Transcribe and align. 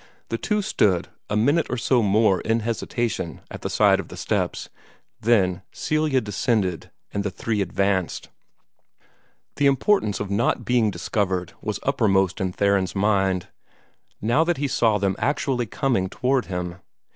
The 0.29 0.37
two 0.39 0.63
stood 0.63 1.09
a 1.29 1.37
minute 1.37 1.67
or 1.69 1.77
so 1.77 2.01
more 2.01 2.41
in 2.41 2.61
hesitation 2.61 3.41
at 3.51 3.61
the 3.61 3.69
side 3.69 3.99
of 3.99 4.07
the 4.07 4.17
steps. 4.17 4.67
Then 5.19 5.61
Celia 5.71 6.21
descended, 6.21 6.89
and 7.13 7.23
the 7.23 7.29
three 7.29 7.61
advanced. 7.61 8.29
The 9.57 9.67
importance 9.67 10.19
of 10.19 10.31
not 10.31 10.65
being 10.65 10.89
discovered 10.89 11.53
was 11.61 11.79
uppermost 11.83 12.41
in 12.41 12.51
Theron's 12.51 12.95
mind, 12.95 13.49
now 14.19 14.43
that 14.43 14.57
he 14.57 14.67
saw 14.67 14.97
them 14.97 15.15
actually 15.19 15.67
coming 15.67 16.09
toward 16.09 16.45
him. 16.45 16.77